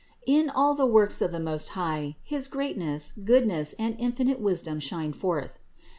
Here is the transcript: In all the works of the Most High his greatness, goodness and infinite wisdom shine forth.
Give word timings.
In 0.25 0.49
all 0.49 0.73
the 0.73 0.87
works 0.87 1.21
of 1.21 1.31
the 1.31 1.39
Most 1.39 1.69
High 1.77 2.15
his 2.23 2.47
greatness, 2.47 3.11
goodness 3.23 3.73
and 3.77 3.95
infinite 3.99 4.39
wisdom 4.39 4.79
shine 4.79 5.13
forth. 5.13 5.59